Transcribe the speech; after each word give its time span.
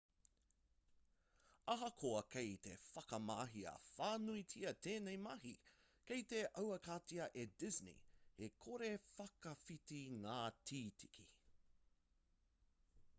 ahakoa 1.73 2.21
kei 2.35 2.55
te 2.67 2.71
whakamahia 2.93 3.73
whānuitia 3.97 4.71
tēnei 4.87 5.19
mahi 5.27 5.53
kei 6.11 6.25
te 6.33 6.41
aukatia 6.63 7.25
e 7.43 7.45
disney 7.65 8.01
he 8.39 8.51
kore-whakawhiti 8.65 10.03
ngā 10.25 10.39
tīkiti 10.71 11.29